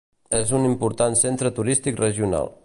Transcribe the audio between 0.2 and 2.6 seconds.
És un important centre turístic regional.